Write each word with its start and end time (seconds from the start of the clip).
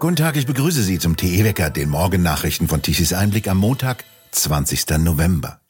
Guten 0.00 0.16
Tag, 0.16 0.36
ich 0.36 0.46
begrüße 0.46 0.82
Sie 0.82 0.98
zum 0.98 1.18
TE 1.18 1.44
Wecker, 1.44 1.68
den 1.68 1.90
Morgennachrichten 1.90 2.68
von 2.68 2.80
Tichys 2.80 3.12
Einblick 3.12 3.48
am 3.48 3.58
Montag, 3.58 4.04
20. 4.30 4.98
November. 4.98 5.60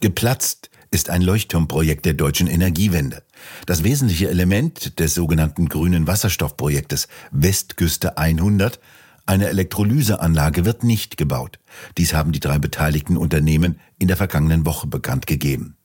Geplatzt 0.00 0.70
ist 0.90 1.10
ein 1.10 1.20
Leuchtturmprojekt 1.20 2.06
der 2.06 2.14
deutschen 2.14 2.46
Energiewende. 2.46 3.22
Das 3.66 3.84
wesentliche 3.84 4.30
Element 4.30 4.98
des 4.98 5.14
sogenannten 5.14 5.68
grünen 5.68 6.06
Wasserstoffprojektes 6.06 7.08
Westküste 7.30 8.16
100, 8.16 8.80
eine 9.26 9.48
Elektrolyseanlage, 9.48 10.64
wird 10.64 10.82
nicht 10.82 11.18
gebaut. 11.18 11.58
Dies 11.98 12.14
haben 12.14 12.32
die 12.32 12.40
drei 12.40 12.58
beteiligten 12.58 13.18
Unternehmen 13.18 13.78
in 13.98 14.08
der 14.08 14.16
vergangenen 14.16 14.64
Woche 14.64 14.86
bekannt 14.86 15.26
gegeben. 15.26 15.76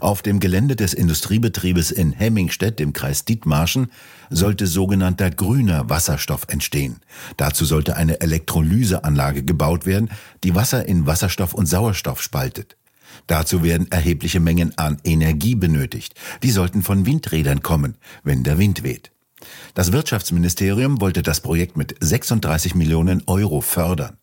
Auf 0.00 0.22
dem 0.22 0.40
Gelände 0.40 0.76
des 0.76 0.94
Industriebetriebes 0.94 1.90
in 1.90 2.12
Hemmingstedt 2.12 2.80
im 2.80 2.92
Kreis 2.92 3.24
Dithmarschen 3.24 3.90
sollte 4.30 4.66
sogenannter 4.66 5.30
grüner 5.30 5.88
Wasserstoff 5.88 6.46
entstehen. 6.48 7.00
Dazu 7.36 7.64
sollte 7.64 7.96
eine 7.96 8.20
Elektrolyseanlage 8.20 9.42
gebaut 9.42 9.86
werden, 9.86 10.10
die 10.44 10.54
Wasser 10.54 10.86
in 10.86 11.06
Wasserstoff 11.06 11.54
und 11.54 11.66
Sauerstoff 11.66 12.22
spaltet. 12.22 12.76
Dazu 13.26 13.62
werden 13.62 13.90
erhebliche 13.90 14.40
Mengen 14.40 14.76
an 14.76 14.98
Energie 15.04 15.54
benötigt. 15.54 16.14
Die 16.42 16.50
sollten 16.50 16.82
von 16.82 17.06
Windrädern 17.06 17.62
kommen, 17.62 17.96
wenn 18.22 18.42
der 18.42 18.58
Wind 18.58 18.82
weht. 18.82 19.10
Das 19.74 19.92
Wirtschaftsministerium 19.92 21.00
wollte 21.00 21.22
das 21.22 21.40
Projekt 21.40 21.76
mit 21.76 21.94
36 22.00 22.74
Millionen 22.74 23.22
Euro 23.26 23.60
fördern. 23.60 24.16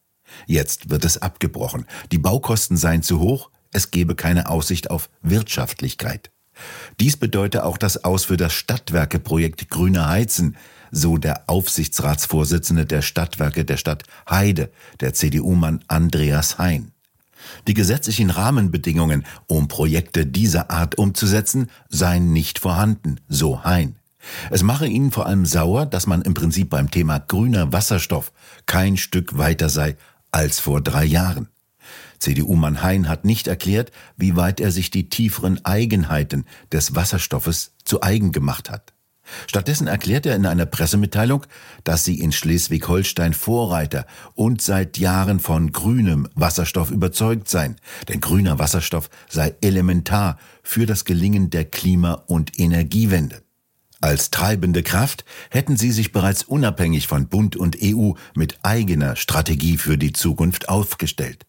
Jetzt 0.47 0.89
wird 0.89 1.05
es 1.05 1.21
abgebrochen. 1.21 1.85
Die 2.11 2.17
Baukosten 2.17 2.77
seien 2.77 3.03
zu 3.03 3.19
hoch, 3.19 3.51
es 3.75 3.91
gebe 3.91 4.15
keine 4.15 4.49
Aussicht 4.49 4.89
auf 4.89 5.09
Wirtschaftlichkeit. 5.21 6.31
Dies 7.01 7.17
bedeute 7.17 7.65
auch 7.65 7.77
das 7.77 8.05
Aus 8.05 8.23
für 8.23 8.37
das 8.37 8.53
Stadtwerkeprojekt 8.53 9.69
Grüne 9.69 10.07
Heizen, 10.07 10.55
so 10.91 11.17
der 11.17 11.49
Aufsichtsratsvorsitzende 11.49 12.85
der 12.85 13.01
Stadtwerke 13.01 13.65
der 13.65 13.75
Stadt 13.75 14.03
Heide, 14.29 14.71
der 15.01 15.13
CDU-Mann 15.13 15.83
Andreas 15.89 16.57
Hein. 16.57 16.93
Die 17.67 17.73
gesetzlichen 17.73 18.29
Rahmenbedingungen, 18.29 19.25
um 19.47 19.67
Projekte 19.67 20.25
dieser 20.25 20.71
Art 20.71 20.97
umzusetzen, 20.97 21.69
seien 21.89 22.31
nicht 22.31 22.59
vorhanden, 22.59 23.19
so 23.27 23.65
Hein. 23.65 23.97
Es 24.49 24.63
mache 24.63 24.87
ihnen 24.87 25.11
vor 25.11 25.25
allem 25.25 25.45
sauer, 25.45 25.85
dass 25.85 26.07
man 26.07 26.21
im 26.21 26.33
Prinzip 26.33 26.69
beim 26.69 26.89
Thema 26.89 27.19
grüner 27.19 27.73
Wasserstoff 27.73 28.31
kein 28.65 28.95
Stück 28.95 29.37
weiter 29.37 29.67
sei 29.67 29.97
als 30.31 30.61
vor 30.61 30.81
drei 30.81 31.03
Jahren. 31.03 31.49
CDU-Mann 32.19 32.81
Hein 32.81 33.07
hat 33.07 33.25
nicht 33.25 33.47
erklärt, 33.47 33.91
wie 34.17 34.35
weit 34.35 34.59
er 34.59 34.71
sich 34.71 34.89
die 34.89 35.09
tieferen 35.09 35.63
Eigenheiten 35.65 36.45
des 36.71 36.95
Wasserstoffes 36.95 37.73
zu 37.83 38.01
eigen 38.01 38.31
gemacht 38.31 38.69
hat. 38.69 38.95
Stattdessen 39.47 39.87
erklärt 39.87 40.25
er 40.25 40.35
in 40.35 40.45
einer 40.45 40.65
Pressemitteilung, 40.65 41.45
dass 41.83 42.03
sie 42.03 42.19
in 42.19 42.31
Schleswig-Holstein 42.31 43.33
Vorreiter 43.33 44.05
und 44.35 44.61
seit 44.61 44.97
Jahren 44.97 45.39
von 45.39 45.71
grünem 45.71 46.27
Wasserstoff 46.35 46.91
überzeugt 46.91 47.49
seien, 47.49 47.77
denn 48.07 48.21
grüner 48.21 48.59
Wasserstoff 48.59 49.09
sei 49.27 49.55
elementar 49.61 50.37
für 50.61 50.85
das 50.85 51.05
Gelingen 51.05 51.49
der 51.49 51.65
Klima- 51.65 52.23
und 52.27 52.59
Energiewende. 52.59 53.41
Als 54.01 54.29
treibende 54.29 54.83
Kraft 54.83 55.25
hätten 55.49 55.77
sie 55.77 55.91
sich 55.91 56.11
bereits 56.11 56.43
unabhängig 56.43 57.07
von 57.07 57.27
Bund 57.27 57.55
und 57.55 57.77
EU 57.81 58.11
mit 58.35 58.59
eigener 58.61 59.15
Strategie 59.15 59.77
für 59.77 59.97
die 59.97 60.13
Zukunft 60.13 60.69
aufgestellt. 60.69 61.45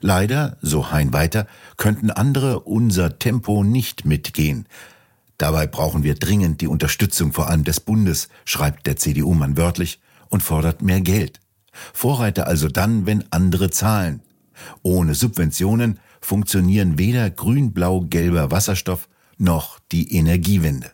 Leider, 0.00 0.56
so 0.62 0.90
Hein 0.90 1.12
weiter, 1.12 1.46
könnten 1.76 2.10
andere 2.10 2.60
unser 2.60 3.18
Tempo 3.18 3.64
nicht 3.64 4.04
mitgehen. 4.04 4.66
Dabei 5.36 5.66
brauchen 5.66 6.02
wir 6.02 6.14
dringend 6.14 6.60
die 6.60 6.66
Unterstützung 6.66 7.32
vor 7.32 7.48
allem 7.48 7.64
des 7.64 7.80
Bundes, 7.80 8.28
schreibt 8.44 8.86
der 8.86 8.96
CDU-Mann 8.96 9.56
wörtlich 9.56 10.00
und 10.28 10.42
fordert 10.42 10.82
mehr 10.82 11.00
Geld. 11.00 11.40
Vorreiter 11.92 12.46
also 12.46 12.68
dann, 12.68 13.06
wenn 13.06 13.24
andere 13.30 13.70
zahlen. 13.70 14.20
Ohne 14.82 15.14
Subventionen 15.14 16.00
funktionieren 16.20 16.98
weder 16.98 17.30
grün-blau-gelber 17.30 18.50
Wasserstoff 18.50 19.08
noch 19.38 19.78
die 19.92 20.16
Energiewende. 20.16 20.90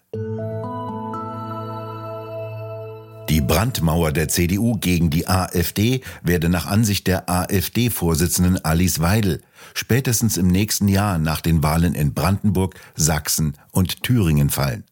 Brandmauer 3.46 4.12
der 4.12 4.28
CDU 4.28 4.76
gegen 4.78 5.10
die 5.10 5.28
AfD 5.28 6.00
werde 6.22 6.48
nach 6.48 6.66
Ansicht 6.66 7.06
der 7.06 7.28
AfD-Vorsitzenden 7.28 8.64
Alice 8.64 9.00
Weidel 9.00 9.42
spätestens 9.74 10.36
im 10.36 10.46
nächsten 10.46 10.88
Jahr 10.88 11.18
nach 11.18 11.40
den 11.40 11.62
Wahlen 11.62 11.94
in 11.94 12.14
Brandenburg, 12.14 12.74
Sachsen 12.94 13.54
und 13.70 14.02
Thüringen 14.02 14.50
fallen. 14.50 14.84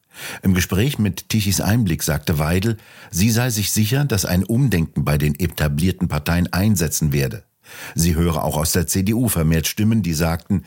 Im 0.42 0.52
Gespräch 0.54 0.98
mit 0.98 1.30
Tichys 1.30 1.60
Einblick 1.60 2.02
sagte 2.02 2.38
Weidel, 2.38 2.76
sie 3.10 3.30
sei 3.30 3.50
sich 3.50 3.72
sicher, 3.72 4.04
dass 4.04 4.26
ein 4.26 4.44
Umdenken 4.44 5.04
bei 5.04 5.16
den 5.16 5.38
etablierten 5.38 6.08
Parteien 6.08 6.52
einsetzen 6.52 7.12
werde. 7.12 7.44
Sie 7.94 8.14
höre 8.14 8.44
auch 8.44 8.56
aus 8.58 8.72
der 8.72 8.86
CDU 8.86 9.28
vermehrt 9.28 9.66
Stimmen, 9.66 10.02
die 10.02 10.14
sagten, 10.14 10.64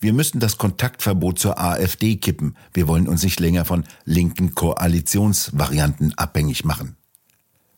wir 0.00 0.12
müssen 0.12 0.40
das 0.40 0.58
Kontaktverbot 0.58 1.38
zur 1.38 1.58
AfD 1.58 2.16
kippen. 2.16 2.56
Wir 2.72 2.86
wollen 2.86 3.08
uns 3.08 3.22
nicht 3.22 3.40
länger 3.40 3.64
von 3.64 3.84
linken 4.04 4.54
Koalitionsvarianten 4.54 6.16
abhängig 6.16 6.64
machen. 6.64 6.96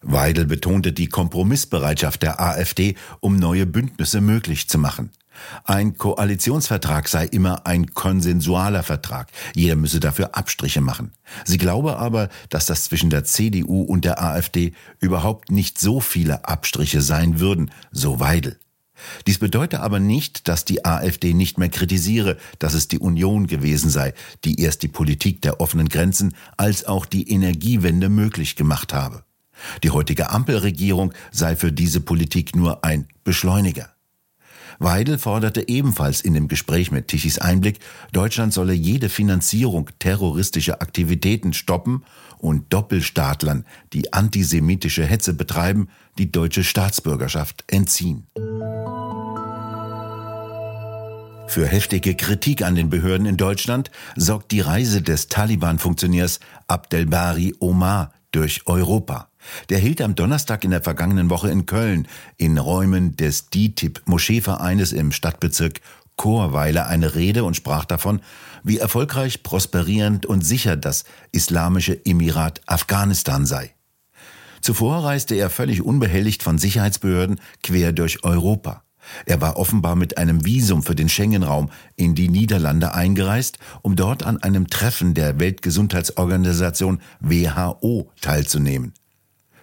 Weidel 0.01 0.47
betonte 0.47 0.93
die 0.93 1.09
Kompromissbereitschaft 1.09 2.23
der 2.23 2.41
AfD, 2.41 2.95
um 3.21 3.37
neue 3.37 3.67
Bündnisse 3.67 4.21
möglich 4.21 4.69
zu 4.69 4.79
machen. 4.79 5.11
Ein 5.65 5.97
Koalitionsvertrag 5.97 7.09
sei 7.09 7.27
immer 7.27 7.67
ein 7.67 7.95
konsensualer 7.95 8.83
Vertrag. 8.83 9.31
Jeder 9.55 9.77
müsse 9.77 10.01
dafür 10.01 10.35
Abstriche 10.35 10.81
machen. 10.81 11.13
Sie 11.45 11.59
glaube 11.59 11.97
aber, 11.97 12.29
dass 12.49 12.67
das 12.67 12.85
zwischen 12.85 13.11
der 13.11 13.25
CDU 13.25 13.83
und 13.83 14.05
der 14.05 14.23
AfD 14.23 14.73
überhaupt 15.01 15.51
nicht 15.51 15.79
so 15.79 16.01
viele 16.01 16.45
Abstriche 16.45 17.03
sein 17.03 17.41
würden, 17.41 17.71
so 17.93 18.21
Weidel. 18.21 18.59
Dies 19.29 19.39
bedeute 19.39 19.81
aber 19.81 20.01
nicht, 20.01 20.49
dass 20.49 20.65
die 20.65 20.85
AfD 20.85 21.33
nicht 21.33 21.57
mehr 21.57 21.69
kritisiere, 21.69 22.37
dass 22.59 22.75
es 22.75 22.89
die 22.89 22.99
Union 22.99 23.47
gewesen 23.47 23.91
sei, 23.91 24.13
die 24.45 24.61
erst 24.61 24.83
die 24.83 24.89
Politik 24.89 25.41
der 25.43 25.61
offenen 25.61 25.89
Grenzen 25.89 26.35
als 26.57 26.85
auch 26.85 27.07
die 27.07 27.31
Energiewende 27.31 28.09
möglich 28.09 28.57
gemacht 28.57 28.93
habe. 28.93 29.23
Die 29.83 29.91
heutige 29.91 30.31
Ampelregierung 30.31 31.13
sei 31.31 31.57
für 31.57 31.73
diese 31.73 32.01
Politik 32.01 32.55
nur 32.55 32.85
ein 32.85 33.09
Beschleuniger. 33.25 33.91
Weidel 34.79 35.19
forderte 35.19 35.69
ebenfalls 35.69 36.21
in 36.21 36.35
dem 36.35 36.47
Gespräch 36.47 36.93
mit 36.93 37.09
Tichys 37.09 37.39
Einblick, 37.39 37.81
Deutschland 38.13 38.53
solle 38.53 38.75
jede 38.75 39.09
Finanzierung 39.09 39.91
terroristischer 39.99 40.81
Aktivitäten 40.81 41.53
stoppen 41.53 42.05
und 42.39 42.73
Doppelstaatlern, 42.73 43.65
die 43.93 44.13
antisemitische 44.13 45.05
Hetze 45.05 45.35
betreiben, 45.35 45.89
die 46.17 46.31
deutsche 46.31 46.63
Staatsbürgerschaft 46.63 47.65
entziehen. 47.67 48.29
Für 51.49 51.67
heftige 51.67 52.15
Kritik 52.15 52.63
an 52.63 52.75
den 52.75 52.91
Behörden 52.91 53.27
in 53.27 53.39
Deutschland 53.39 53.91
sorgt 54.15 54.53
die 54.53 54.61
Reise 54.61 55.03
des 55.03 55.29
Taliban-Funktionärs 55.29 56.41
Abdelbari 56.69 57.55
Omar 57.59 58.13
durch 58.33 58.67
Europa. 58.67 59.29
Der 59.69 59.79
hielt 59.79 60.03
am 60.03 60.15
Donnerstag 60.15 60.65
in 60.65 60.71
der 60.71 60.83
vergangenen 60.83 61.31
Woche 61.31 61.51
in 61.51 61.67
Köln 61.67 62.07
in 62.37 62.59
Räumen 62.59 63.17
des 63.17 63.51
DITIB 63.51 64.03
Moscheevereines 64.07 64.93
im 64.93 65.13
Stadtbezirk 65.13 65.81
Chorweiler 66.17 66.87
eine 66.87 67.15
Rede 67.15 67.45
und 67.45 67.55
sprach 67.55 67.85
davon, 67.85 68.21
wie 68.65 68.79
erfolgreich, 68.79 69.43
prosperierend 69.43 70.27
und 70.27 70.45
sicher 70.45 70.77
das 70.77 71.05
Islamische 71.33 72.05
Emirat 72.05 72.61
Afghanistan 72.67 73.47
sei. 73.47 73.75
Zuvor 74.61 75.05
reiste 75.05 75.37
er 75.37 75.49
völlig 75.49 75.83
unbehelligt 75.83 76.43
von 76.43 76.59
Sicherheitsbehörden 76.59 77.41
quer 77.63 77.93
durch 77.93 78.25
Europa. 78.25 78.83
Er 79.27 79.41
war 79.41 79.57
offenbar 79.57 79.97
mit 79.97 80.19
einem 80.19 80.45
Visum 80.45 80.83
für 80.83 80.95
den 80.95 81.09
Schengen-Raum 81.09 81.71
in 81.97 82.15
die 82.15 82.29
Niederlande 82.29 82.95
eingereist, 82.95 83.59
um 83.83 83.97
dort 83.97 84.25
an 84.25 84.43
einem 84.43 84.69
Treffen 84.69 85.15
der 85.15 85.41
Weltgesundheitsorganisation 85.41 87.01
WHO 87.21 88.11
teilzunehmen. 88.21 88.93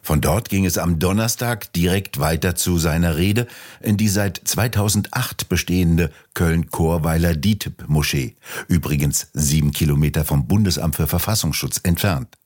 Von 0.06 0.22
dort 0.22 0.50
ging 0.50 0.66
es 0.66 0.78
am 0.78 1.00
Donnerstag 1.00 1.74
direkt 1.74 2.20
weiter 2.20 2.54
zu 2.54 2.78
seiner 2.78 3.18
Rede 3.18 3.48
in 3.82 3.98
die 3.98 4.08
seit 4.08 4.40
2008 4.44 5.50
bestehende 5.50 6.12
Köln-Chorweiler 6.36 7.36
DITIB-Moschee, 7.36 8.36
übrigens 8.68 9.30
sieben 9.34 9.72
Kilometer 9.72 10.24
vom 10.24 10.46
Bundesamt 10.46 10.96
für 10.96 11.08
Verfassungsschutz 11.08 11.80
entfernt. 11.82 12.38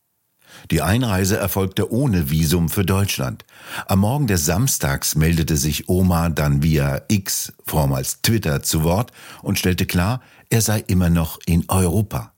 Die 0.72 0.81
Einreise 0.81 1.38
erfolgte 1.38 1.92
ohne 1.92 2.30
Visum 2.30 2.69
für 2.69 2.86
Deutschland. 2.86 3.46
Am 3.88 4.00
Morgen 4.00 4.28
des 4.28 4.46
Samstags 4.46 5.16
meldete 5.16 5.57
sich 5.57 5.90
Omar 5.90 6.30
dann 6.30 6.63
via 6.63 7.01
X, 7.07 7.54
vormals 7.66 8.22
Twitter, 8.22 8.62
zu 8.62 8.84
Wort 8.84 9.12
und 9.42 9.60
stellte 9.60 9.86
klar, 9.86 10.22
er 10.50 10.62
sei 10.62 10.80
immer 10.88 11.10
noch 11.10 11.40
in 11.46 11.66
Europa. 11.68 12.34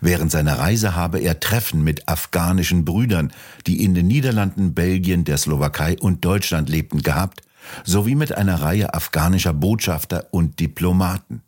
Während 0.00 0.30
seiner 0.30 0.58
Reise 0.58 0.94
habe 0.94 1.18
er 1.18 1.40
Treffen 1.40 1.82
mit 1.82 2.08
afghanischen 2.08 2.84
Brüdern, 2.84 3.32
die 3.66 3.84
in 3.84 3.94
den 3.94 4.06
Niederlanden, 4.06 4.74
Belgien, 4.74 5.24
der 5.24 5.38
Slowakei 5.38 5.96
und 5.98 6.24
Deutschland 6.24 6.68
lebten, 6.68 7.02
gehabt, 7.02 7.42
sowie 7.84 8.14
mit 8.14 8.36
einer 8.36 8.62
Reihe 8.62 8.94
afghanischer 8.94 9.52
Botschafter 9.52 10.28
und 10.30 10.60
Diplomaten. 10.60 11.42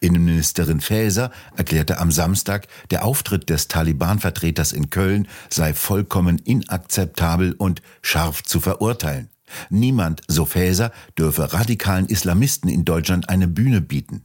Innenministerin 0.00 0.80
Faeser 0.80 1.30
erklärte 1.56 1.98
am 1.98 2.10
Samstag, 2.10 2.66
der 2.90 3.04
Auftritt 3.04 3.50
des 3.50 3.68
Taliban-Vertreters 3.68 4.72
in 4.72 4.90
Köln 4.90 5.28
sei 5.48 5.74
vollkommen 5.74 6.38
inakzeptabel 6.38 7.52
und 7.52 7.82
scharf 8.02 8.42
zu 8.42 8.60
verurteilen. 8.60 9.30
Niemand, 9.70 10.22
so 10.28 10.44
Faeser, 10.44 10.92
dürfe 11.18 11.52
radikalen 11.52 12.06
Islamisten 12.06 12.68
in 12.68 12.84
Deutschland 12.84 13.28
eine 13.28 13.48
Bühne 13.48 13.80
bieten. 13.80 14.22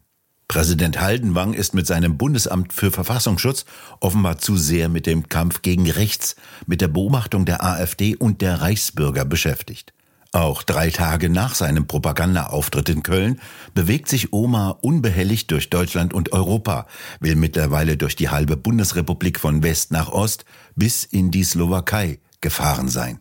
Präsident 0.48 1.00
Haldenwang 1.00 1.54
ist 1.54 1.74
mit 1.74 1.88
seinem 1.88 2.18
Bundesamt 2.18 2.74
für 2.74 2.92
Verfassungsschutz 2.92 3.64
offenbar 4.02 4.38
zu 4.38 4.58
sehr 4.58 4.90
mit 4.90 5.06
dem 5.06 5.30
Kampf 5.30 5.62
gegen 5.62 5.90
rechts, 5.90 6.36
mit 6.66 6.82
der 6.82 6.90
Beobachtung 6.90 7.46
der 7.46 7.64
AfD 7.64 8.18
und 8.18 8.42
der 8.42 8.60
Reichsbürger 8.60 9.24
beschäftigt. 9.24 9.94
Auch 10.34 10.64
drei 10.64 10.90
Tage 10.92 11.30
nach 11.30 11.56
seinem 11.56 11.88
Propagandaauftritt 11.88 12.88
in 12.88 13.04
Köln 13.04 13.42
bewegt 13.74 14.08
sich 14.08 14.32
Omar 14.32 14.82
unbehelligt 14.82 15.52
durch 15.52 15.70
Deutschland 15.70 16.14
und 16.14 16.32
Europa, 16.32 16.88
will 17.20 17.36
mittlerweile 17.36 17.98
durch 17.98 18.16
die 18.16 18.30
halbe 18.30 18.56
Bundesrepublik 18.56 19.42
von 19.42 19.62
West 19.62 19.92
nach 19.92 20.10
Ost 20.10 20.46
bis 20.74 21.04
in 21.04 21.32
die 21.32 21.44
Slowakei 21.44 22.20
gefahren 22.40 22.88
sein. 22.88 23.20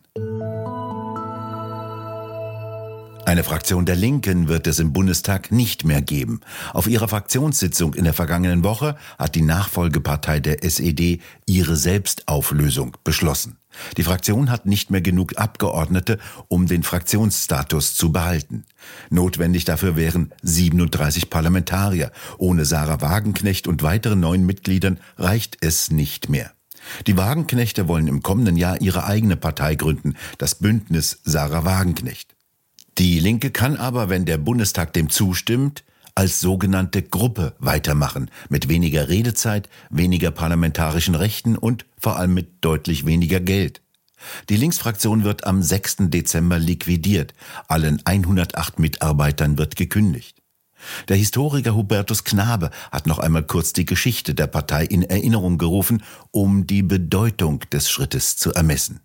Eine 3.31 3.45
Fraktion 3.45 3.85
der 3.85 3.95
Linken 3.95 4.49
wird 4.49 4.67
es 4.67 4.79
im 4.79 4.91
Bundestag 4.91 5.53
nicht 5.53 5.85
mehr 5.85 6.01
geben. 6.01 6.41
Auf 6.73 6.85
ihrer 6.85 7.07
Fraktionssitzung 7.07 7.93
in 7.93 8.03
der 8.03 8.11
vergangenen 8.13 8.65
Woche 8.65 8.97
hat 9.17 9.35
die 9.35 9.41
Nachfolgepartei 9.41 10.41
der 10.41 10.65
SED 10.65 11.21
ihre 11.45 11.77
Selbstauflösung 11.77 12.97
beschlossen. 13.05 13.55
Die 13.95 14.03
Fraktion 14.03 14.51
hat 14.51 14.65
nicht 14.65 14.91
mehr 14.91 14.99
genug 14.99 15.37
Abgeordnete, 15.37 16.19
um 16.49 16.67
den 16.67 16.83
Fraktionsstatus 16.83 17.95
zu 17.95 18.11
behalten. 18.11 18.65
Notwendig 19.09 19.63
dafür 19.63 19.95
wären 19.95 20.33
37 20.41 21.29
Parlamentarier. 21.29 22.11
Ohne 22.37 22.65
Sarah 22.65 22.99
Wagenknecht 22.99 23.65
und 23.65 23.81
weitere 23.81 24.17
neun 24.17 24.45
Mitgliedern 24.45 24.99
reicht 25.15 25.57
es 25.61 25.89
nicht 25.89 26.27
mehr. 26.27 26.51
Die 27.07 27.15
Wagenknechte 27.15 27.87
wollen 27.87 28.09
im 28.09 28.23
kommenden 28.23 28.57
Jahr 28.57 28.81
ihre 28.81 29.05
eigene 29.05 29.37
Partei 29.37 29.75
gründen, 29.75 30.17
das 30.37 30.55
Bündnis 30.55 31.21
Sarah 31.23 31.63
Wagenknecht. 31.63 32.35
Die 32.97 33.19
Linke 33.19 33.51
kann 33.51 33.77
aber, 33.77 34.09
wenn 34.09 34.25
der 34.25 34.37
Bundestag 34.37 34.93
dem 34.93 35.09
zustimmt, 35.09 35.83
als 36.13 36.39
sogenannte 36.39 37.01
Gruppe 37.01 37.55
weitermachen, 37.59 38.29
mit 38.49 38.67
weniger 38.67 39.09
Redezeit, 39.09 39.69
weniger 39.89 40.31
parlamentarischen 40.31 41.15
Rechten 41.15 41.57
und 41.57 41.85
vor 41.97 42.17
allem 42.17 42.33
mit 42.33 42.63
deutlich 42.63 43.05
weniger 43.05 43.39
Geld. 43.39 43.81
Die 44.49 44.57
Linksfraktion 44.57 45.23
wird 45.23 45.45
am 45.45 45.63
6. 45.63 45.97
Dezember 46.09 46.59
liquidiert, 46.59 47.33
allen 47.67 48.01
108 48.05 48.79
Mitarbeitern 48.79 49.57
wird 49.57 49.75
gekündigt. 49.75 50.41
Der 51.07 51.17
Historiker 51.17 51.75
Hubertus 51.75 52.23
Knabe 52.23 52.71
hat 52.91 53.07
noch 53.07 53.19
einmal 53.19 53.43
kurz 53.43 53.73
die 53.73 53.85
Geschichte 53.85 54.33
der 54.33 54.47
Partei 54.47 54.85
in 54.85 55.03
Erinnerung 55.03 55.57
gerufen, 55.57 56.03
um 56.31 56.67
die 56.67 56.83
Bedeutung 56.83 57.61
des 57.71 57.89
Schrittes 57.89 58.35
zu 58.35 58.51
ermessen. 58.53 58.99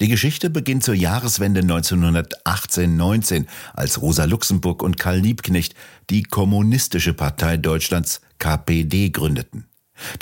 Die 0.00 0.08
Geschichte 0.08 0.48
beginnt 0.48 0.82
zur 0.82 0.94
Jahreswende 0.94 1.60
1918-19, 1.60 3.44
als 3.74 4.00
Rosa 4.00 4.24
Luxemburg 4.24 4.82
und 4.82 4.98
Karl 4.98 5.18
Liebknecht 5.18 5.74
die 6.08 6.22
Kommunistische 6.22 7.12
Partei 7.12 7.58
Deutschlands 7.58 8.22
KPD 8.38 9.10
gründeten. 9.10 9.66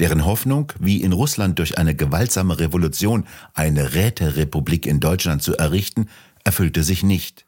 Deren 0.01 0.27
Hoffnung, 0.27 0.73
wie 0.81 1.01
in 1.01 1.13
Russland 1.13 1.61
durch 1.61 1.79
eine 1.79 1.95
gewaltsame 1.95 2.59
Revolution 2.59 3.29
eine 3.55 3.95
Räterepublik 3.95 4.85
in 4.85 4.99
Deutschland 4.99 5.45
zu 5.45 5.57
errichten, 5.57 6.09
erfüllte 6.43 6.83
sich 6.83 7.05
nicht. 7.05 7.47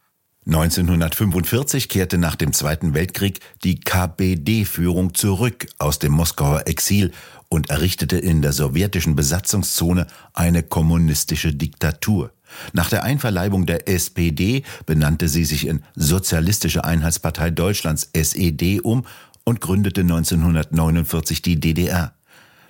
1945 0.50 1.88
kehrte 1.88 2.18
nach 2.18 2.34
dem 2.34 2.52
Zweiten 2.52 2.92
Weltkrieg 2.92 3.38
die 3.62 3.78
KPD-Führung 3.78 5.14
zurück 5.14 5.68
aus 5.78 6.00
dem 6.00 6.10
Moskauer 6.10 6.66
Exil 6.66 7.12
und 7.48 7.70
errichtete 7.70 8.18
in 8.18 8.42
der 8.42 8.52
sowjetischen 8.52 9.14
Besatzungszone 9.14 10.08
eine 10.34 10.64
kommunistische 10.64 11.54
Diktatur. 11.54 12.32
Nach 12.72 12.88
der 12.88 13.04
Einverleibung 13.04 13.64
der 13.64 13.88
SPD 13.88 14.64
benannte 14.86 15.28
sie 15.28 15.44
sich 15.44 15.68
in 15.68 15.84
Sozialistische 15.94 16.84
Einheitspartei 16.84 17.50
Deutschlands 17.50 18.10
SED 18.12 18.80
um 18.80 19.06
und 19.44 19.60
gründete 19.60 20.00
1949 20.00 21.42
die 21.42 21.60
DDR. 21.60 22.12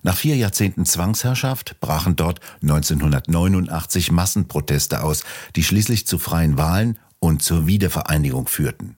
Nach 0.03 0.17
vier 0.17 0.37
Jahrzehnten 0.37 0.85
Zwangsherrschaft 0.85 1.81
brachen 1.81 2.15
dort 2.15 2.41
1989 2.61 4.13
Massenproteste 4.13 5.03
aus, 5.03 5.25
die 5.57 5.63
schließlich 5.63 6.07
zu 6.07 6.19
freien 6.19 6.59
Wahlen 6.59 6.99
und 7.21 7.43
zur 7.43 7.67
Wiedervereinigung 7.67 8.49
führten. 8.49 8.97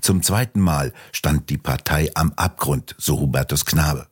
Zum 0.00 0.22
zweiten 0.22 0.60
Mal 0.60 0.92
stand 1.12 1.50
die 1.50 1.58
Partei 1.58 2.10
am 2.14 2.32
Abgrund, 2.34 2.96
so 2.98 3.20
Hubertus 3.20 3.64
Knabe. 3.64 4.08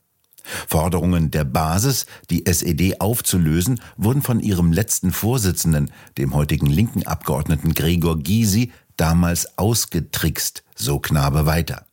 Forderungen 0.69 1.33
der 1.33 1.45
Basis, 1.45 2.07
die 2.31 2.47
SED 2.47 3.01
aufzulösen, 3.01 3.81
wurden 3.97 4.23
von 4.23 4.39
ihrem 4.39 4.73
letzten 4.73 5.11
Vorsitzenden, 5.11 5.91
dem 6.19 6.35
heutigen 6.35 6.67
linken 6.67 7.05
Abgeordneten 7.05 7.75
Gregor 7.75 8.19
Gysi, 8.19 8.71
damals 8.97 9.59
ausgetrickst, 9.59 10.63
so 10.77 11.01
Knabe 11.01 11.47
weiter. 11.47 11.87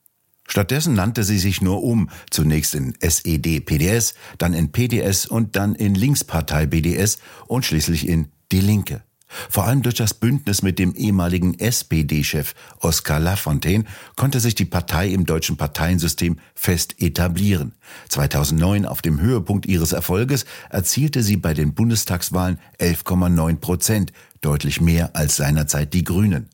Stattdessen 0.48 0.94
nannte 0.94 1.24
sie 1.24 1.40
sich 1.40 1.62
nur 1.62 1.84
um, 1.84 2.10
zunächst 2.30 2.76
in 2.76 2.94
SED-PDS, 3.00 4.14
dann 4.38 4.54
in 4.54 4.72
PDS 4.72 5.26
und 5.26 5.56
dann 5.56 5.74
in 5.74 5.96
Linkspartei 5.96 6.68
BDS 6.68 7.18
und 7.48 7.66
schließlich 7.66 8.08
in 8.08 8.28
Die 8.52 8.60
Linke. 8.60 9.04
Vor 9.50 9.66
allem 9.66 9.82
durch 9.82 9.96
das 9.96 10.14
Bündnis 10.14 10.62
mit 10.62 10.80
dem 10.80 10.94
ehemaligen 10.96 11.58
SPD-Chef 11.60 12.54
Oskar 12.80 13.20
Lafontaine 13.20 13.86
konnte 14.16 14.40
sich 14.40 14.56
die 14.56 14.66
Partei 14.66 15.10
im 15.10 15.26
deutschen 15.26 15.58
Parteiensystem 15.58 16.38
fest 16.56 16.96
etablieren. 17.02 17.74
2009 18.10 18.86
auf 18.86 19.02
dem 19.02 19.20
Höhepunkt 19.20 19.66
ihres 19.66 19.92
Erfolges 19.92 20.46
erzielte 20.70 21.24
sie 21.24 21.38
bei 21.38 21.54
den 21.54 21.74
Bundestagswahlen 21.74 22.60
11,9 22.80 23.58
Prozent, 23.58 24.14
deutlich 24.42 24.82
mehr 24.82 25.16
als 25.16 25.38
seinerzeit 25.38 25.94
die 25.94 26.04
Grünen. 26.04 26.50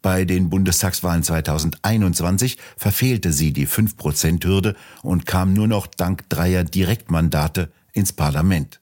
Bei 0.00 0.24
den 0.24 0.48
Bundestagswahlen 0.48 1.22
2021 1.24 2.56
verfehlte 2.76 3.32
sie 3.32 3.52
die 3.52 3.66
5-Prozent-Hürde 3.66 4.76
und 5.02 5.26
kam 5.26 5.52
nur 5.52 5.66
noch 5.66 5.86
dank 5.86 6.28
dreier 6.28 6.62
Direktmandate 6.62 7.72
ins 7.92 8.12
Parlament. 8.12 8.80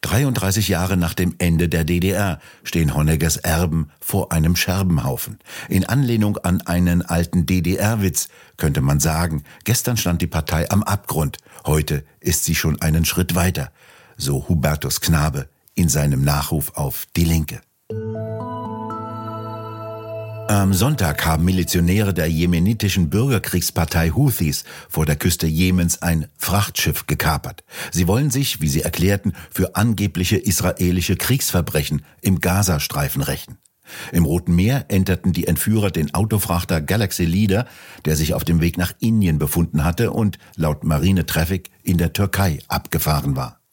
33 0.00 0.68
Jahre 0.68 0.96
nach 0.96 1.14
dem 1.14 1.34
Ende 1.38 1.68
der 1.68 1.84
DDR 1.84 2.40
stehen 2.62 2.94
Honeggers 2.94 3.36
Erben 3.36 3.90
vor 4.00 4.32
einem 4.32 4.56
Scherbenhaufen. 4.56 5.38
In 5.68 5.84
Anlehnung 5.84 6.38
an 6.38 6.60
einen 6.62 7.02
alten 7.02 7.46
DDR-Witz 7.46 8.28
könnte 8.56 8.80
man 8.80 9.00
sagen, 9.00 9.44
gestern 9.64 9.96
stand 9.96 10.22
die 10.22 10.26
Partei 10.26 10.70
am 10.70 10.82
Abgrund, 10.82 11.38
heute 11.66 12.04
ist 12.20 12.44
sie 12.44 12.54
schon 12.54 12.80
einen 12.80 13.04
Schritt 13.04 13.34
weiter, 13.34 13.70
so 14.16 14.48
Hubertus 14.48 15.00
Knabe 15.00 15.48
in 15.74 15.88
seinem 15.88 16.22
Nachruf 16.22 16.72
auf 16.76 17.06
Die 17.16 17.24
Linke. 17.24 17.60
Am 20.48 20.74
Sonntag 20.74 21.24
haben 21.24 21.44
Milizionäre 21.46 22.12
der 22.12 22.26
jemenitischen 22.26 23.08
Bürgerkriegspartei 23.08 24.10
Houthis 24.10 24.64
vor 24.90 25.06
der 25.06 25.16
Küste 25.16 25.46
Jemens 25.46 26.02
ein 26.02 26.26
Frachtschiff 26.36 27.06
gekapert. 27.06 27.64
Sie 27.90 28.06
wollen 28.06 28.30
sich, 28.30 28.60
wie 28.60 28.68
sie 28.68 28.82
erklärten, 28.82 29.32
für 29.50 29.74
angebliche 29.74 30.36
israelische 30.36 31.16
Kriegsverbrechen 31.16 32.02
im 32.20 32.40
Gazastreifen 32.40 33.22
rächen. 33.22 33.56
Im 34.12 34.26
Roten 34.26 34.54
Meer 34.54 34.84
enterten 34.88 35.32
die 35.32 35.46
Entführer 35.46 35.90
den 35.90 36.14
Autofrachter 36.14 36.82
Galaxy 36.82 37.24
Leader, 37.24 37.66
der 38.04 38.14
sich 38.14 38.34
auf 38.34 38.44
dem 38.44 38.60
Weg 38.60 38.76
nach 38.76 38.92
Indien 38.98 39.38
befunden 39.38 39.82
hatte 39.82 40.10
und 40.10 40.38
laut 40.56 40.84
Marine 40.84 41.24
Traffic 41.24 41.70
in 41.82 41.96
der 41.96 42.12
Türkei 42.12 42.58
abgefahren 42.68 43.34
war. 43.34 43.63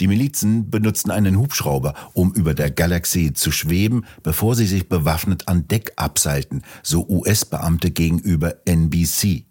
Die 0.00 0.06
Milizen 0.06 0.70
benutzten 0.70 1.10
einen 1.10 1.38
Hubschrauber, 1.38 1.94
um 2.12 2.32
über 2.32 2.54
der 2.54 2.70
Galaxy 2.70 3.32
zu 3.32 3.52
schweben, 3.52 4.04
bevor 4.22 4.54
sie 4.54 4.66
sich 4.66 4.88
bewaffnet 4.88 5.48
an 5.48 5.68
Deck 5.68 5.92
abseilten, 5.96 6.62
so 6.82 7.06
US-Beamte 7.08 7.90
gegenüber 7.90 8.56
NBC. 8.64 9.44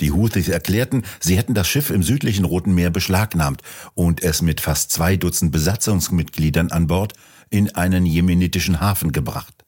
Die 0.00 0.12
Houthis 0.12 0.48
erklärten, 0.48 1.02
sie 1.20 1.36
hätten 1.36 1.54
das 1.54 1.66
Schiff 1.66 1.90
im 1.90 2.02
südlichen 2.02 2.44
Roten 2.44 2.74
Meer 2.74 2.90
beschlagnahmt 2.90 3.62
und 3.94 4.22
es 4.22 4.42
mit 4.42 4.60
fast 4.60 4.92
zwei 4.92 5.16
Dutzend 5.16 5.50
Besatzungsmitgliedern 5.50 6.70
an 6.70 6.86
Bord 6.86 7.14
in 7.50 7.74
einen 7.74 8.06
jemenitischen 8.06 8.80
Hafen 8.80 9.10
gebracht. 9.10 9.64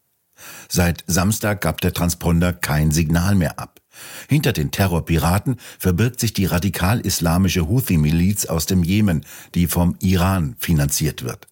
Seit 0.68 1.04
Samstag 1.06 1.60
gab 1.60 1.80
der 1.80 1.92
Transponder 1.92 2.52
kein 2.52 2.92
Signal 2.92 3.34
mehr 3.34 3.58
ab. 3.58 3.79
Hinter 4.28 4.52
den 4.52 4.70
Terrorpiraten 4.70 5.56
verbirgt 5.78 6.20
sich 6.20 6.32
die 6.32 6.46
radikal-islamische 6.46 7.68
Houthi-Miliz 7.68 8.46
aus 8.46 8.66
dem 8.66 8.82
Jemen, 8.82 9.24
die 9.54 9.66
vom 9.66 9.96
Iran 10.00 10.56
finanziert 10.58 11.24
wird. 11.24 11.46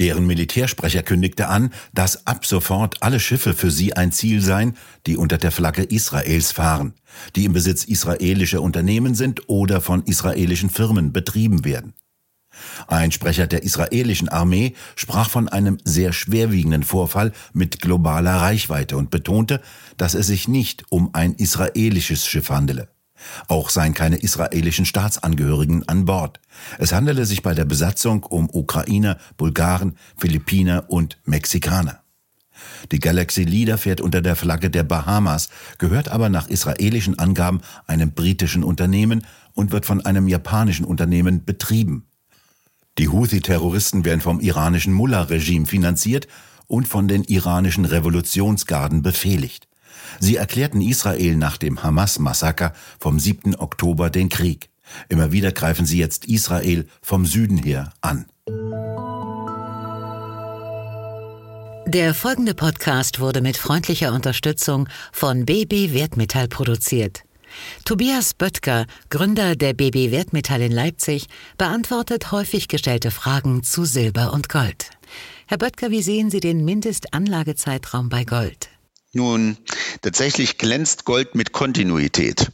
Deren 0.00 0.26
Militärsprecher 0.26 1.02
kündigte 1.02 1.48
an, 1.48 1.74
dass 1.92 2.26
ab 2.26 2.46
sofort 2.46 3.02
alle 3.02 3.20
Schiffe 3.20 3.52
für 3.52 3.70
sie 3.70 3.92
ein 3.92 4.12
Ziel 4.12 4.40
seien, 4.40 4.76
die 5.06 5.18
unter 5.18 5.36
der 5.36 5.50
Flagge 5.50 5.82
Israels 5.82 6.52
fahren, 6.52 6.94
die 7.36 7.44
im 7.44 7.52
Besitz 7.52 7.84
israelischer 7.84 8.62
Unternehmen 8.62 9.14
sind 9.14 9.50
oder 9.50 9.82
von 9.82 10.02
israelischen 10.04 10.70
Firmen 10.70 11.12
betrieben 11.12 11.66
werden. 11.66 11.92
Ein 12.86 13.12
Sprecher 13.12 13.46
der 13.46 13.62
israelischen 13.62 14.28
Armee 14.28 14.74
sprach 14.96 15.30
von 15.30 15.48
einem 15.48 15.78
sehr 15.84 16.12
schwerwiegenden 16.12 16.82
Vorfall 16.82 17.32
mit 17.52 17.80
globaler 17.80 18.36
Reichweite 18.36 18.96
und 18.96 19.10
betonte, 19.10 19.60
dass 19.96 20.14
es 20.14 20.26
sich 20.26 20.48
nicht 20.48 20.84
um 20.90 21.10
ein 21.12 21.34
israelisches 21.34 22.26
Schiff 22.26 22.50
handele. 22.50 22.88
Auch 23.48 23.70
seien 23.70 23.94
keine 23.94 24.16
israelischen 24.16 24.86
Staatsangehörigen 24.86 25.86
an 25.88 26.06
Bord. 26.06 26.40
Es 26.78 26.92
handele 26.92 27.26
sich 27.26 27.42
bei 27.42 27.54
der 27.54 27.66
Besatzung 27.66 28.24
um 28.24 28.48
Ukrainer, 28.50 29.18
Bulgaren, 29.36 29.96
Philippiner 30.16 30.84
und 30.88 31.18
Mexikaner. 31.24 32.00
Die 32.92 32.98
Galaxy 32.98 33.44
Leader 33.44 33.78
fährt 33.78 34.00
unter 34.00 34.20
der 34.20 34.36
Flagge 34.36 34.70
der 34.70 34.84
Bahamas, 34.84 35.48
gehört 35.78 36.08
aber 36.08 36.28
nach 36.28 36.48
israelischen 36.48 37.18
Angaben 37.18 37.60
einem 37.86 38.12
britischen 38.12 38.64
Unternehmen 38.64 39.26
und 39.54 39.72
wird 39.72 39.86
von 39.86 40.04
einem 40.04 40.28
japanischen 40.28 40.84
Unternehmen 40.84 41.44
betrieben. 41.44 42.06
Die 42.98 43.08
Houthi-Terroristen 43.08 44.04
werden 44.04 44.20
vom 44.20 44.40
iranischen 44.40 44.92
Mullah-Regime 44.92 45.66
finanziert 45.66 46.26
und 46.66 46.86
von 46.86 47.08
den 47.08 47.24
iranischen 47.24 47.84
Revolutionsgarden 47.84 49.02
befehligt. 49.02 49.68
Sie 50.18 50.36
erklärten 50.36 50.80
Israel 50.80 51.36
nach 51.36 51.56
dem 51.56 51.82
Hamas-Massaker 51.82 52.72
vom 52.98 53.18
7. 53.18 53.56
Oktober 53.56 54.10
den 54.10 54.28
Krieg. 54.28 54.70
Immer 55.08 55.32
wieder 55.32 55.52
greifen 55.52 55.86
sie 55.86 55.98
jetzt 55.98 56.26
Israel 56.26 56.86
vom 57.00 57.26
Süden 57.26 57.58
her 57.58 57.92
an. 58.00 58.26
Der 61.86 62.14
folgende 62.14 62.54
Podcast 62.54 63.18
wurde 63.18 63.40
mit 63.40 63.56
freundlicher 63.56 64.12
Unterstützung 64.12 64.88
von 65.12 65.44
BB 65.44 65.92
Wertmetall 65.92 66.46
produziert. 66.46 67.24
Tobias 67.84 68.34
Böttger, 68.34 68.86
Gründer 69.08 69.56
der 69.56 69.72
BB 69.72 70.10
Wertmetall 70.10 70.62
in 70.62 70.72
Leipzig, 70.72 71.26
beantwortet 71.58 72.32
häufig 72.32 72.68
gestellte 72.68 73.10
Fragen 73.10 73.62
zu 73.62 73.84
Silber 73.84 74.32
und 74.32 74.48
Gold. 74.48 74.90
Herr 75.46 75.58
Böttger, 75.58 75.90
wie 75.90 76.02
sehen 76.02 76.30
Sie 76.30 76.40
den 76.40 76.64
Mindestanlagezeitraum 76.64 78.08
bei 78.08 78.24
Gold? 78.24 78.68
Nun, 79.12 79.56
tatsächlich 80.02 80.58
glänzt 80.58 81.04
Gold 81.04 81.34
mit 81.34 81.52
Kontinuität. 81.52 82.52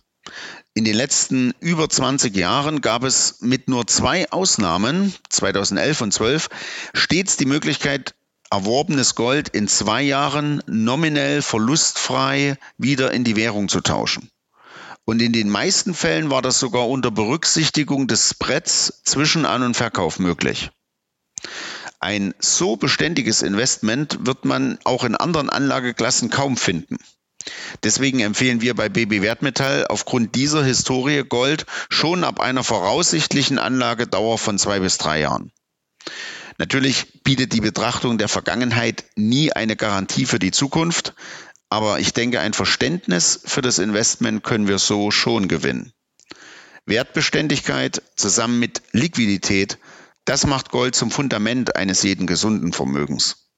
In 0.72 0.84
den 0.84 0.94
letzten 0.94 1.54
über 1.60 1.88
20 1.88 2.36
Jahren 2.36 2.80
gab 2.80 3.02
es 3.02 3.40
mit 3.40 3.68
nur 3.68 3.86
zwei 3.86 4.30
Ausnahmen, 4.30 5.14
2011 5.30 6.00
und 6.02 6.12
12, 6.12 6.48
stets 6.94 7.36
die 7.36 7.46
Möglichkeit, 7.46 8.14
erworbenes 8.50 9.14
Gold 9.14 9.48
in 9.48 9.68
zwei 9.68 10.02
Jahren 10.02 10.62
nominell 10.66 11.42
verlustfrei 11.42 12.58
wieder 12.78 13.12
in 13.12 13.24
die 13.24 13.36
Währung 13.36 13.68
zu 13.68 13.80
tauschen. 13.80 14.30
Und 15.06 15.22
in 15.22 15.32
den 15.32 15.48
meisten 15.48 15.94
Fällen 15.94 16.30
war 16.30 16.42
das 16.42 16.58
sogar 16.58 16.88
unter 16.88 17.12
Berücksichtigung 17.12 18.08
des 18.08 18.30
Spreads 18.30 19.02
zwischen 19.04 19.46
An- 19.46 19.62
und 19.62 19.74
Verkauf 19.74 20.18
möglich. 20.18 20.70
Ein 22.00 22.34
so 22.40 22.76
beständiges 22.76 23.42
Investment 23.42 24.26
wird 24.26 24.44
man 24.44 24.78
auch 24.82 25.04
in 25.04 25.14
anderen 25.14 25.48
Anlageklassen 25.48 26.28
kaum 26.28 26.56
finden. 26.56 26.98
Deswegen 27.84 28.18
empfehlen 28.18 28.60
wir 28.60 28.74
bei 28.74 28.88
BB 28.88 29.22
Wertmetall 29.22 29.86
aufgrund 29.88 30.34
dieser 30.34 30.64
Historie 30.64 31.22
Gold 31.22 31.66
schon 31.88 32.24
ab 32.24 32.40
einer 32.40 32.64
voraussichtlichen 32.64 33.60
Anlagedauer 33.60 34.38
von 34.38 34.58
zwei 34.58 34.80
bis 34.80 34.98
drei 34.98 35.20
Jahren. 35.20 35.52
Natürlich 36.58 37.22
bietet 37.22 37.52
die 37.52 37.60
Betrachtung 37.60 38.18
der 38.18 38.28
Vergangenheit 38.28 39.04
nie 39.14 39.52
eine 39.52 39.76
Garantie 39.76 40.26
für 40.26 40.40
die 40.40 40.50
Zukunft, 40.50 41.14
aber 41.68 42.00
ich 42.00 42.12
denke, 42.12 42.40
ein 42.40 42.52
Verständnis 42.52 43.40
für 43.44 43.62
das 43.62 43.78
Investment 43.78 44.42
können 44.42 44.68
wir 44.68 44.78
so 44.78 45.10
schon 45.10 45.48
gewinnen. 45.48 45.92
Wertbeständigkeit 46.86 48.02
zusammen 48.14 48.58
mit 48.58 48.82
Liquidität 48.92 49.78
das 50.26 50.44
macht 50.44 50.70
Gold 50.70 50.94
zum 50.96 51.10
Fundament 51.10 51.76
eines 51.76 52.02
jeden 52.02 52.26
gesunden 52.26 52.74
Vermögens. 52.74 53.48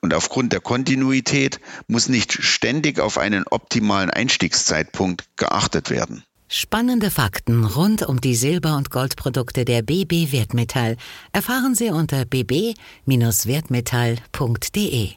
Und 0.00 0.14
aufgrund 0.14 0.54
der 0.54 0.60
Kontinuität 0.60 1.60
muss 1.86 2.08
nicht 2.08 2.32
ständig 2.32 2.98
auf 2.98 3.18
einen 3.18 3.44
optimalen 3.48 4.08
Einstiegszeitpunkt 4.10 5.26
geachtet 5.36 5.90
werden. 5.90 6.24
Spannende 6.48 7.10
Fakten 7.10 7.66
rund 7.66 8.02
um 8.02 8.22
die 8.22 8.34
Silber- 8.34 8.78
und 8.78 8.90
Goldprodukte 8.90 9.66
der 9.66 9.82
BB 9.82 10.32
Wertmetall 10.32 10.96
erfahren 11.32 11.74
Sie 11.74 11.90
unter 11.90 12.24
bb-wertmetall.de. 12.24 15.10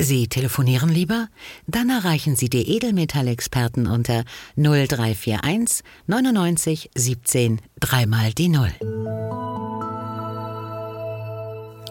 Sie 0.00 0.28
telefonieren 0.28 0.88
lieber? 0.88 1.28
Dann 1.66 1.90
erreichen 1.90 2.36
Sie 2.36 2.48
die 2.48 2.68
Edelmetallexperten 2.76 3.86
unter 3.86 4.24
0341 4.56 5.84
99 6.06 6.90
17 6.94 7.60
dreimal 7.80 8.32
die 8.32 8.48
Null. 8.48 8.72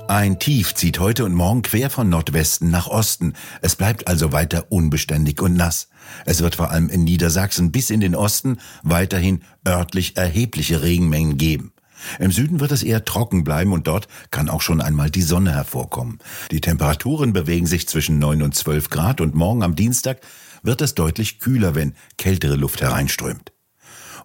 Ein 0.08 0.40
Tief 0.40 0.74
zieht 0.74 1.00
heute 1.00 1.26
und 1.26 1.34
morgen 1.34 1.64
quer 1.64 1.90
von 1.90 2.08
Nordwesten 2.08 2.72
nach 2.72 2.88
Osten. 2.88 3.34
Es 3.62 3.76
bleibt 3.76 4.08
also 4.08 4.32
weiter 4.32 4.68
unbeständig 4.70 5.42
und 5.42 5.56
nass. 5.56 5.90
Es 6.26 6.42
wird 6.42 6.56
vor 6.56 6.72
allem 6.72 6.88
in 6.88 7.04
Niedersachsen 7.04 7.74
bis 7.74 7.90
in 7.90 8.00
den 8.00 8.16
Osten 8.16 8.60
weiterhin 8.84 9.44
örtlich 9.68 10.16
erhebliche 10.16 10.82
Regenmengen 10.82 11.38
geben. 11.38 11.74
Im 12.20 12.32
Süden 12.32 12.60
wird 12.60 12.72
es 12.72 12.84
eher 12.84 13.06
trocken 13.06 13.44
bleiben 13.44 13.74
und 13.74 13.88
dort 13.88 14.08
kann 14.32 14.50
auch 14.50 14.62
schon 14.62 14.82
einmal 14.82 15.10
die 15.10 15.22
Sonne 15.22 15.54
hervorkommen. 15.54 16.20
Die 16.52 16.62
Temperaturen 16.62 17.34
bewegen 17.34 17.68
sich 17.68 17.88
zwischen 17.88 18.20
9 18.20 18.42
und 18.42 18.56
12 18.56 18.90
Grad 18.90 19.22
und 19.22 19.36
morgen 19.36 19.64
am 19.64 19.76
Dienstag 19.76 20.22
wird 20.64 20.82
es 20.82 20.96
deutlich 20.96 21.40
kühler, 21.40 21.76
wenn 21.76 21.94
kältere 22.18 22.56
Luft 22.56 22.82
hereinströmt. 22.82 23.52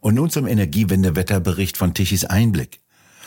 Und 0.00 0.14
nun 0.14 0.30
zum 0.30 0.46
Energiewendewetterbericht 0.46 1.76
von 1.76 1.94
Tichys 1.94 2.24
Einblick. 2.24 2.80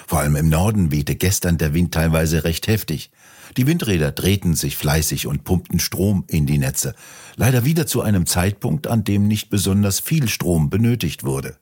Vor 0.08 0.20
allem 0.20 0.36
im 0.36 0.50
Norden 0.50 0.92
wehte 0.92 1.16
gestern 1.16 1.58
der 1.58 1.74
Wind 1.74 1.94
teilweise 1.94 2.44
recht 2.44 2.68
heftig. 2.68 3.12
Die 3.58 3.68
Windräder 3.68 4.12
drehten 4.12 4.56
sich 4.56 4.76
fleißig 4.76 5.28
und 5.28 5.44
pumpten 5.46 5.80
Strom 5.80 6.26
in 6.28 6.46
die 6.46 6.58
Netze. 6.58 6.94
Leider 7.38 7.64
wieder 7.66 7.88
zu 7.88 8.02
einem 8.02 8.26
Zeitpunkt, 8.26 8.88
an 8.88 9.04
dem 9.04 9.28
nicht 9.28 9.50
besonders 9.50 10.00
viel 10.00 10.28
Strom 10.28 10.70
benötigt 10.70 11.24
wurde. 11.24 11.58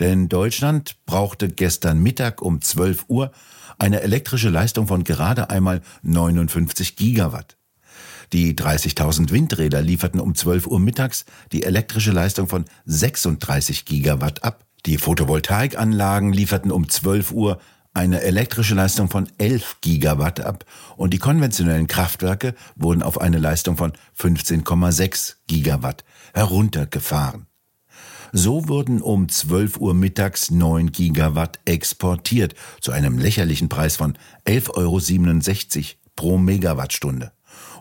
Denn 0.00 0.28
Deutschland 0.28 0.96
brauchte 1.06 1.48
gestern 1.48 2.02
Mittag 2.02 2.42
um 2.42 2.60
12 2.60 3.04
Uhr 3.08 3.32
eine 3.78 4.00
elektrische 4.02 4.50
Leistung 4.50 4.86
von 4.86 5.04
gerade 5.04 5.50
einmal 5.50 5.80
59 6.02 6.96
Gigawatt. 6.96 7.56
Die 8.32 8.54
30.000 8.54 9.30
Windräder 9.30 9.82
lieferten 9.82 10.20
um 10.20 10.34
12 10.34 10.66
Uhr 10.66 10.80
mittags 10.80 11.24
die 11.52 11.64
elektrische 11.64 12.12
Leistung 12.12 12.48
von 12.48 12.64
36 12.86 13.84
Gigawatt 13.84 14.42
ab. 14.42 14.64
Die 14.86 14.98
Photovoltaikanlagen 14.98 16.32
lieferten 16.32 16.70
um 16.70 16.88
12 16.88 17.32
Uhr 17.32 17.58
eine 17.94 18.22
elektrische 18.22 18.74
Leistung 18.74 19.08
von 19.08 19.28
11 19.38 19.76
Gigawatt 19.80 20.40
ab 20.40 20.64
und 20.96 21.14
die 21.14 21.18
konventionellen 21.18 21.86
Kraftwerke 21.86 22.54
wurden 22.74 23.02
auf 23.02 23.20
eine 23.20 23.38
Leistung 23.38 23.76
von 23.76 23.92
15,6 24.18 25.36
Gigawatt 25.46 26.04
heruntergefahren. 26.34 27.46
So 28.36 28.66
wurden 28.66 29.00
um 29.00 29.28
12 29.28 29.76
Uhr 29.76 29.94
mittags 29.94 30.50
9 30.50 30.90
Gigawatt 30.90 31.60
exportiert 31.66 32.56
zu 32.80 32.90
einem 32.90 33.16
lächerlichen 33.16 33.68
Preis 33.68 33.94
von 33.94 34.18
11,67 34.44 35.78
Euro 35.78 35.86
pro 36.16 36.38
Megawattstunde. 36.38 37.30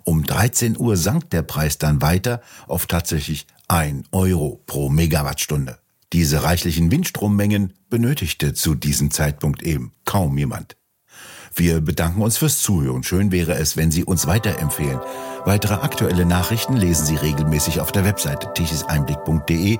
Um 0.03 0.23
13 0.23 0.77
Uhr 0.77 0.95
sank 0.95 1.31
der 1.31 1.41
Preis 1.41 1.79
dann 1.79 2.03
weiter 2.03 2.39
auf 2.67 2.85
tatsächlich 2.85 3.47
1 3.67 4.05
Euro 4.11 4.61
pro 4.67 4.89
Megawattstunde. 4.89 5.79
Diese 6.13 6.43
reichlichen 6.43 6.91
Windstrommengen 6.91 7.73
benötigte 7.89 8.53
zu 8.53 8.75
diesem 8.75 9.09
Zeitpunkt 9.09 9.63
eben 9.63 9.91
kaum 10.05 10.37
jemand. 10.37 10.77
Wir 11.55 11.81
bedanken 11.81 12.21
uns 12.21 12.37
fürs 12.37 12.61
Zuhören. 12.61 13.01
Schön 13.01 13.31
wäre 13.31 13.55
es, 13.55 13.75
wenn 13.75 13.89
Sie 13.89 14.03
uns 14.03 14.27
weiterempfehlen. 14.27 14.99
Weitere 15.45 15.73
aktuelle 15.73 16.25
Nachrichten 16.27 16.77
lesen 16.77 17.07
Sie 17.07 17.15
regelmäßig 17.15 17.79
auf 17.79 17.91
der 17.91 18.05
Webseite 18.05 18.53
tichiseinblick.de 18.53 19.79